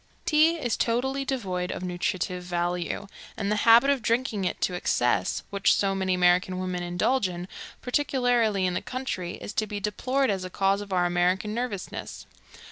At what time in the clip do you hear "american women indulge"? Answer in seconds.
6.15-7.29